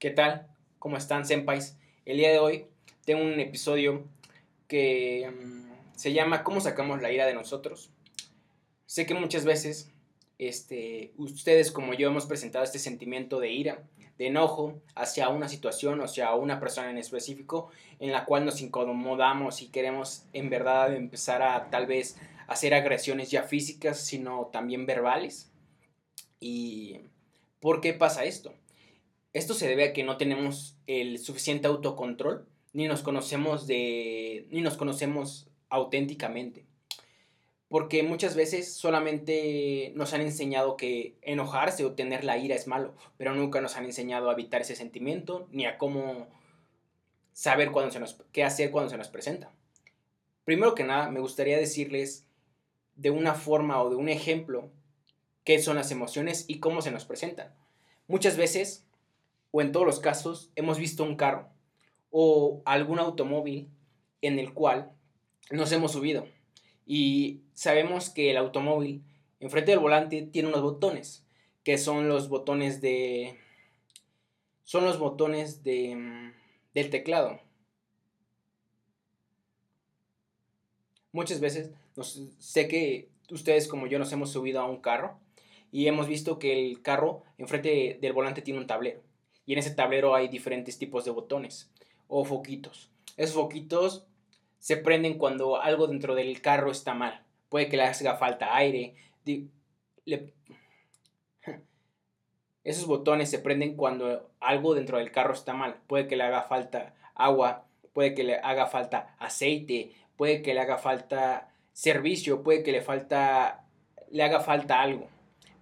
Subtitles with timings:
[0.00, 0.46] ¿Qué tal?
[0.78, 1.76] ¿Cómo están, senpais?
[2.06, 2.64] El día de hoy
[3.04, 4.08] tengo un episodio
[4.66, 7.90] que mm, se llama ¿Cómo sacamos la ira de nosotros?
[8.86, 9.92] Sé que muchas veces
[10.38, 13.82] este, ustedes como yo hemos presentado este sentimiento de ira,
[14.16, 18.62] de enojo hacia una situación o hacia una persona en específico en la cual nos
[18.62, 24.86] incomodamos y queremos en verdad empezar a tal vez hacer agresiones ya físicas, sino también
[24.86, 25.52] verbales.
[26.40, 27.02] ¿Y
[27.60, 28.54] por qué pasa esto?
[29.32, 34.46] Esto se debe a que no tenemos el suficiente autocontrol, ni nos conocemos de.
[34.50, 36.66] ni nos conocemos auténticamente.
[37.68, 42.96] Porque muchas veces solamente nos han enseñado que enojarse o tener la ira es malo,
[43.16, 46.28] pero nunca nos han enseñado a evitar ese sentimiento, ni a cómo
[47.32, 49.52] saber cuándo se nos, qué hacer cuando se nos presenta.
[50.44, 52.26] Primero que nada, me gustaría decirles
[52.96, 54.72] de una forma o de un ejemplo
[55.44, 57.54] qué son las emociones y cómo se nos presentan.
[58.08, 58.84] Muchas veces
[59.50, 61.48] o en todos los casos hemos visto un carro
[62.10, 63.68] o algún automóvil
[64.22, 64.92] en el cual
[65.50, 66.26] nos hemos subido.
[66.86, 69.04] Y sabemos que el automóvil
[69.38, 71.26] enfrente del volante tiene unos botones
[71.62, 73.38] que son los botones de
[74.64, 76.32] son los botones de mm,
[76.74, 77.40] del teclado.
[81.12, 81.72] Muchas veces
[82.38, 85.18] sé que ustedes como yo nos hemos subido a un carro
[85.72, 89.02] y hemos visto que el carro enfrente del volante tiene un tablero
[89.50, 91.72] y en ese tablero hay diferentes tipos de botones
[92.06, 92.88] o foquitos.
[93.16, 94.06] Esos foquitos
[94.60, 97.24] se prenden cuando algo dentro del carro está mal.
[97.48, 98.94] Puede que le haga falta aire.
[102.62, 105.80] Esos botones se prenden cuando algo dentro del carro está mal.
[105.88, 110.60] Puede que le haga falta agua, puede que le haga falta aceite, puede que le
[110.60, 113.64] haga falta servicio, puede que le falta
[114.12, 115.08] le haga falta algo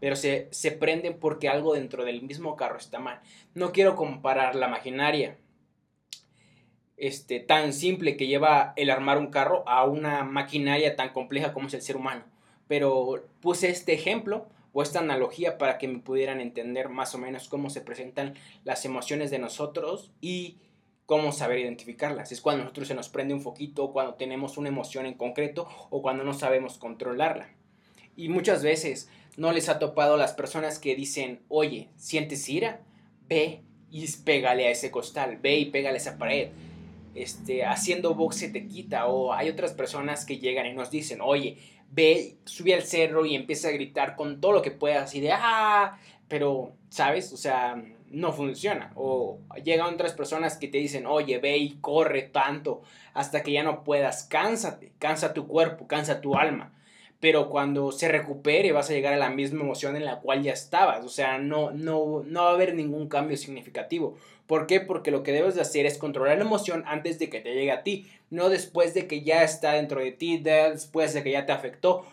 [0.00, 3.20] pero se, se prenden porque algo dentro del mismo carro está mal.
[3.54, 5.38] No quiero comparar la maquinaria
[6.98, 11.68] este, tan simple que lleva el armar un carro a una maquinaria tan compleja como
[11.68, 12.24] es el ser humano,
[12.66, 17.48] pero puse este ejemplo o esta analogía para que me pudieran entender más o menos
[17.48, 20.58] cómo se presentan las emociones de nosotros y
[21.06, 22.32] cómo saber identificarlas.
[22.32, 26.02] Es cuando nosotros se nos prende un foquito, cuando tenemos una emoción en concreto o
[26.02, 27.48] cuando no sabemos controlarla.
[28.18, 32.80] Y muchas veces no les ha topado las personas que dicen, oye, ¿sientes ira?
[33.28, 33.62] Ve
[33.92, 36.48] y pégale a ese costal, ve y pégale a esa pared.
[37.14, 39.06] Este, haciendo boxe te quita.
[39.06, 41.58] O hay otras personas que llegan y nos dicen, oye,
[41.92, 45.30] ve, sube al cerro y empieza a gritar con todo lo que puedas y de,
[45.30, 45.96] ah,
[46.26, 47.32] pero, ¿sabes?
[47.32, 47.80] O sea,
[48.10, 48.90] no funciona.
[48.96, 52.82] O llegan otras personas que te dicen, oye, ve y corre tanto
[53.14, 56.72] hasta que ya no puedas, cánsate, cansa tu cuerpo, cansa tu alma
[57.20, 60.52] pero cuando se recupere vas a llegar a la misma emoción en la cual ya
[60.52, 64.16] estabas, o sea, no, no, no va a haber ningún cambio significativo.
[64.46, 64.80] ¿Por qué?
[64.80, 67.72] Porque lo que debes de hacer es controlar la emoción antes de que te llegue
[67.72, 71.44] a ti, no después de que ya está dentro de ti, después de que ya
[71.44, 72.06] te afectó,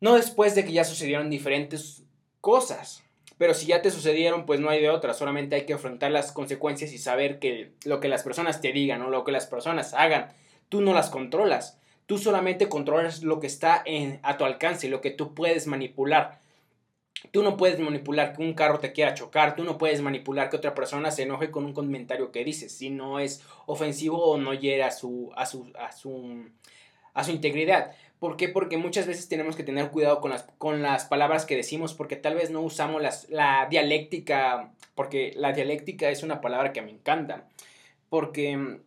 [0.00, 2.04] no después de que ya sucedieron diferentes
[2.40, 3.02] cosas.
[3.36, 6.30] Pero si ya te sucedieron, pues no hay de otra, solamente hay que afrontar las
[6.30, 9.94] consecuencias y saber que lo que las personas te digan o lo que las personas
[9.94, 10.28] hagan,
[10.68, 11.79] tú no las controlas
[12.10, 16.40] Tú solamente controlas lo que está en, a tu alcance, lo que tú puedes manipular.
[17.30, 20.56] Tú no puedes manipular que un carro te quiera chocar, tú no puedes manipular que
[20.56, 24.52] otra persona se enoje con un comentario que dices, si no es ofensivo o no
[24.54, 26.50] hiera a su, a su, a su,
[27.14, 27.92] a su integridad.
[28.18, 28.48] ¿Por qué?
[28.48, 32.16] Porque muchas veces tenemos que tener cuidado con las, con las palabras que decimos, porque
[32.16, 36.90] tal vez no usamos las, la dialéctica, porque la dialéctica es una palabra que me
[36.90, 37.46] encanta,
[38.08, 38.80] porque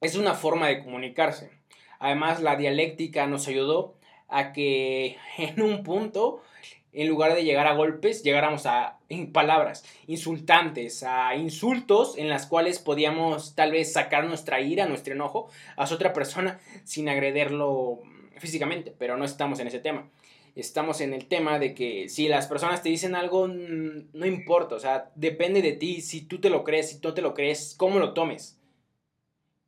[0.00, 1.61] es una forma de comunicarse.
[2.02, 3.94] Además, la dialéctica nos ayudó
[4.28, 6.42] a que en un punto,
[6.92, 8.98] en lugar de llegar a golpes, llegáramos a
[9.32, 15.48] palabras insultantes, a insultos en las cuales podíamos tal vez sacar nuestra ira, nuestro enojo
[15.76, 18.00] a otra persona sin agrederlo
[18.36, 20.10] físicamente, pero no estamos en ese tema.
[20.56, 24.80] Estamos en el tema de que si las personas te dicen algo, no importa, o
[24.80, 28.00] sea, depende de ti, si tú te lo crees, si tú te lo crees, cómo
[28.00, 28.58] lo tomes.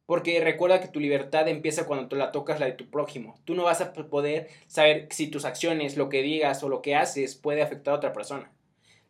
[0.07, 3.39] Porque recuerda que tu libertad empieza cuando tú la tocas la de tu prójimo.
[3.45, 6.95] Tú no vas a poder saber si tus acciones, lo que digas o lo que
[6.95, 8.53] haces puede afectar a otra persona.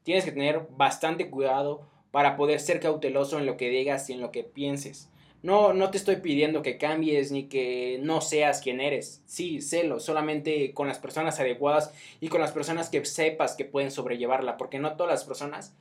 [0.04, 4.20] Tienes que tener bastante cuidado para poder ser cauteloso en lo que digas y en
[4.20, 5.10] lo que pienses.
[5.42, 9.20] No, no te estoy pidiendo que cambies ni que no seas quien eres.
[9.26, 13.90] Sí, sélo, solamente con las personas adecuadas y con las personas que sepas que pueden
[13.90, 15.74] sobrellevarla, porque no todas las personas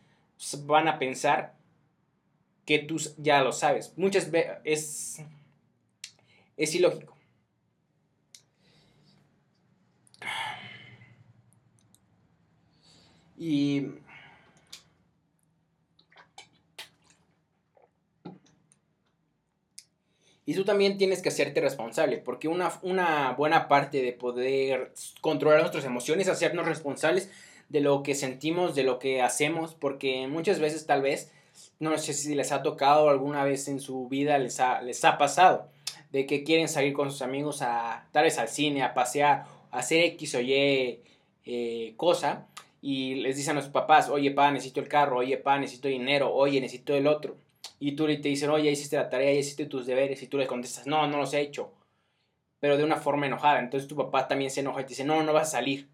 [0.65, 1.54] van a pensar
[2.65, 3.94] que tú ya lo sabes.
[3.98, 5.21] Muchas veces es,
[6.57, 7.18] es ilógico.
[13.38, 13.88] Y
[20.45, 25.62] Y tú también tienes que hacerte responsable, porque una, una, buena parte de poder controlar
[25.62, 27.30] nuestras emociones, es hacernos responsables
[27.69, 31.31] de lo que sentimos, de lo que hacemos, porque muchas veces tal vez
[31.79, 35.17] no sé si les ha tocado alguna vez en su vida, les ha, les ha
[35.17, 35.69] pasado,
[36.11, 39.79] de que quieren salir con sus amigos a tal vez al cine, a pasear, a
[39.79, 41.00] hacer X o Y
[41.45, 42.47] eh, cosa,
[42.81, 46.33] y les dicen a los papás, oye pa, necesito el carro, oye pa, necesito dinero,
[46.33, 47.38] oye, necesito el otro
[47.85, 50.38] y tú le te dicen, oye, hiciste la tarea, ya hiciste tus deberes, y tú
[50.38, 51.73] le contestas, no, no los he hecho,
[52.61, 53.59] pero de una forma enojada.
[53.59, 55.89] Entonces tu papá también se enoja y te dice, no, no vas a salir.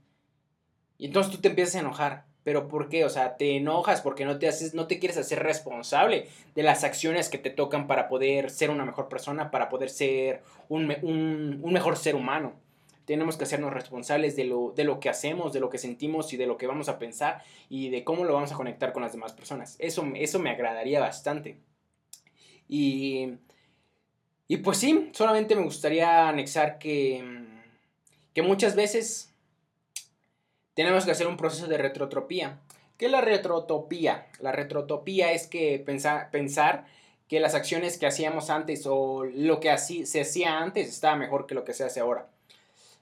[0.99, 2.25] Y entonces tú te empiezas a enojar.
[2.49, 3.05] ¿Pero por qué?
[3.05, 6.25] O sea, te enojas porque no te, haces, no te quieres hacer responsable
[6.55, 10.41] de las acciones que te tocan para poder ser una mejor persona, para poder ser
[10.67, 12.53] un, un, un mejor ser humano.
[13.05, 16.37] Tenemos que hacernos responsables de lo, de lo que hacemos, de lo que sentimos y
[16.37, 19.11] de lo que vamos a pensar y de cómo lo vamos a conectar con las
[19.11, 19.75] demás personas.
[19.77, 21.59] Eso, eso me agradaría bastante.
[22.67, 23.35] Y,
[24.47, 27.23] y pues sí, solamente me gustaría anexar que,
[28.33, 29.28] que muchas veces
[30.79, 32.61] tenemos que hacer un proceso de retrotropía.
[32.97, 34.27] ¿Qué es la retrotopía?
[34.39, 36.85] La retrotopía es que pensar, pensar
[37.27, 41.47] que las acciones que hacíamos antes o lo que así se hacía antes estaba mejor
[41.47, 42.29] que lo que se hace ahora.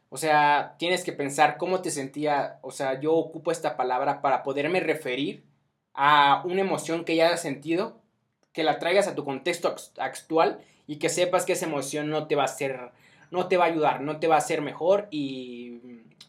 [0.10, 4.42] O sea, tienes que pensar cómo te sentía, o sea, yo ocupo esta palabra para
[4.42, 5.44] poderme referir
[5.94, 8.02] a una emoción que ya has sentido
[8.54, 12.36] que la traigas a tu contexto actual y que sepas que esa emoción no te
[12.36, 12.90] va a hacer,
[13.32, 15.80] no te va a ayudar, no te va a hacer mejor y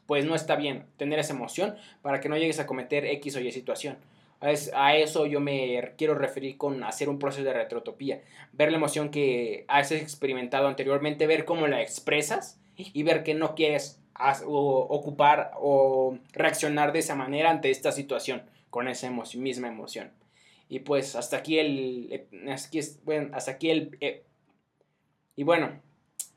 [0.06, 3.40] pues no está bien tener esa emoción para que no llegues a cometer X o
[3.40, 3.98] Y situación.
[4.40, 8.22] A eso yo me quiero referir con hacer un proceso de retrotopía.
[8.52, 13.56] Ver la emoción que has experimentado anteriormente, ver cómo la expresas y ver que no
[13.56, 14.00] quieres
[14.46, 20.12] ocupar o reaccionar de esa manera ante esta situación con esa misma emoción.
[20.68, 22.26] Y pues hasta aquí el...
[23.04, 23.96] bueno, hasta aquí el...
[24.00, 24.24] Eh,
[25.34, 25.80] y bueno,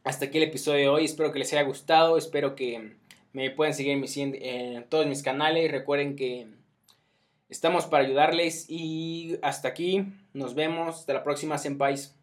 [0.04, 1.06] hasta aquí el episodio de hoy.
[1.06, 2.18] Espero que les haya gustado.
[2.18, 2.96] Espero que
[3.34, 5.72] me puedan seguir en, todos mis canales.
[5.72, 6.48] Recuerden que
[7.50, 8.66] estamos para ayudarles.
[8.70, 10.06] Y hasta aquí.
[10.34, 11.00] Nos vemos.
[11.00, 12.16] Hasta la próxima, Senpais.